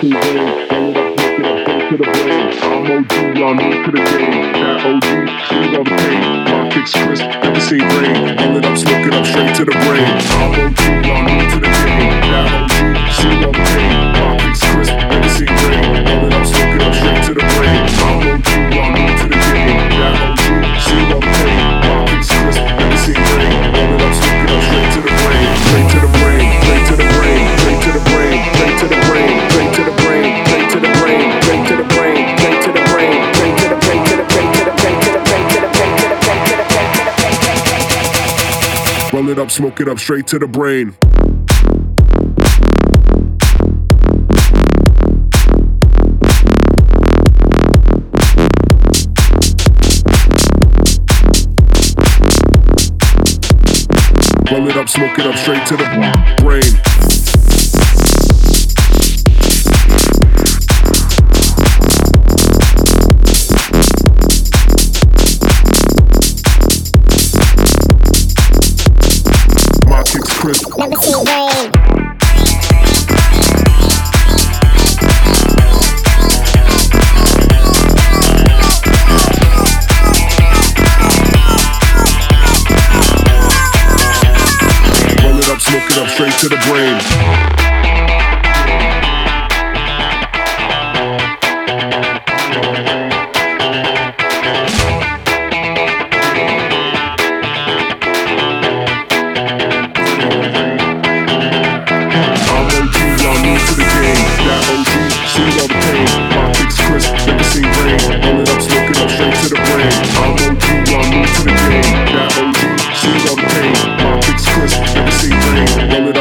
see 0.00 0.12
rain. 0.12 0.68
Roll 0.70 0.96
up, 0.96 1.18
it 1.18 1.44
up, 1.44 1.58
straight 1.58 1.90
to 1.90 1.96
the 1.96 2.04
brain. 2.04 2.46
I'm 2.62 2.86
OG, 2.86 3.38
y'all 3.38 3.54
new 3.54 3.84
to 3.84 3.90
the 3.90 3.98
game. 3.98 4.52
That 4.52 4.78
OG, 4.86 5.06
all 5.74 5.84
the 5.84 5.90
pain. 5.90 6.20
My 6.44 6.70
kicks 6.70 6.92
crisp, 6.92 7.24
never 7.42 7.60
seen 7.60 7.80
rain. 7.80 8.56
It 8.56 8.64
up, 8.64 8.78
smoke 8.78 9.06
it 9.06 9.14
up, 9.14 9.26
straight 9.26 9.54
to 9.56 9.64
the 9.64 9.72
brain. 9.72 10.06
I'm 10.38 10.54
OG, 10.54 10.87
Roll 39.18 39.30
it 39.30 39.38
up, 39.40 39.50
smoke 39.50 39.80
it 39.80 39.88
up, 39.88 39.98
straight 39.98 40.28
to 40.28 40.38
the 40.38 40.46
brain. 40.46 40.94
Roll 54.52 54.68
it 54.68 54.76
up, 54.76 54.88
smoke 54.88 55.18
it 55.18 55.26
up, 55.26 55.34
straight 55.34 55.66
to 55.66 55.76
the 55.76 56.36
brain. 56.40 56.97
Smoke 85.68 85.90
it 85.90 85.98
up, 85.98 86.08
straight 86.08 86.32
to 86.38 86.48
the 86.48 86.56
brain. 86.66 87.67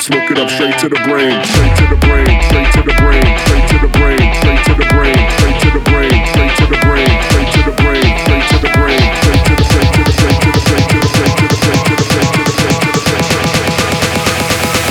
Up, 0.00 0.04
smoke 0.04 0.30
it 0.30 0.38
up, 0.38 0.48
straight 0.50 0.78
to 0.78 0.88
the 0.88 0.96
brain. 1.04 1.44
Straight 1.44 1.76
to 1.76 1.86
the 1.92 1.96
brain, 2.06 2.40
straight 2.48 2.72
to 2.72 2.82
the 2.82 2.94
brain, 2.96 3.36
straight 3.44 3.68
to 3.68 3.76
the 3.80 3.88
brain, 4.00 4.32
straight 4.40 4.64
to 4.64 4.72
the 4.72 4.88
brain, 4.96 5.28
straight 5.28 5.60
to 5.60 5.70
the 5.70 5.84
brain, 5.84 6.08
straight 6.24 6.40
to 6.40 6.56
the 6.56 6.56
brain, 6.80 7.12
straight 7.28 7.50
to 7.52 7.60
the 7.60 7.76
brain, 7.76 8.08
straight 8.24 8.48
to 8.48 8.58
the 8.60 8.70
brain, 8.80 9.04
straight 9.20 9.44
to 9.44 9.54
the 9.56 9.64
straight 9.68 9.92
to 9.92 10.00
the 10.00 10.12
straight 10.12 10.40
to 10.40 10.50
the 10.50 10.60
straight 10.60 10.88
to 10.88 10.96
the 10.96 11.08
straight 11.10 11.36
to 11.36 11.44
the 11.44 11.56
straight 11.60 11.84
to 11.84 11.96
the 11.96 12.04
straight 12.08 12.32
to 12.32 12.40
the 12.40 12.52
straight 12.56 12.80
to 12.80 12.88
the 12.88 13.00
straight 13.00 13.20
to 13.20 13.76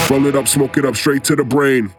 the 0.05 0.13
Roll 0.13 0.25
it 0.27 0.35
up, 0.35 0.47
smoke 0.47 0.77
it 0.77 0.85
up, 0.85 0.95
straight 0.95 1.23
to 1.23 1.35
the 1.35 1.43
brain. 1.43 1.91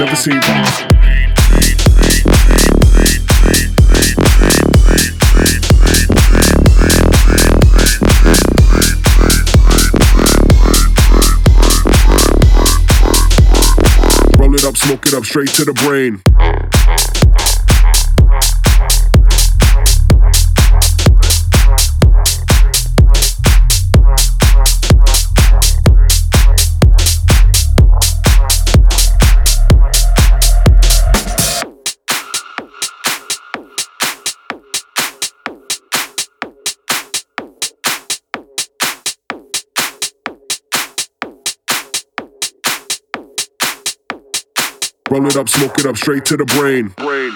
Never 0.00 0.16
seen. 0.16 0.32
Roll 14.38 14.54
it 14.54 14.64
up, 14.64 14.78
smoke 14.78 15.06
it 15.06 15.12
up, 15.12 15.24
straight 15.26 15.48
to 15.50 15.66
the 15.66 15.74
brain. 15.84 16.79
Roll 45.10 45.26
it 45.26 45.36
up, 45.36 45.48
smoke 45.48 45.76
it 45.80 45.86
up, 45.86 45.96
straight 45.96 46.24
to 46.26 46.36
the 46.36 46.44
brain. 46.44 46.88
Brain. 46.96 47.32